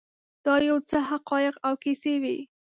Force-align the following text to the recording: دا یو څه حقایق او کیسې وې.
دا 0.45 0.55
یو 0.69 0.77
څه 0.89 0.97
حقایق 1.09 1.55
او 1.67 1.73
کیسې 1.83 2.13
وې. 2.21 2.37